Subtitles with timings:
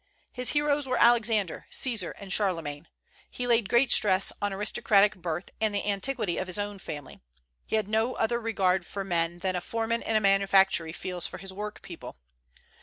[0.31, 2.87] His heroes were Alexander, Caesar, and Charlemagne.
[3.29, 7.19] He laid great stress on aristocratic birth and the antiquity of his own family.
[7.67, 11.37] He had no other regard for men than a foreman in a manufactory feels for
[11.37, 12.17] his work people.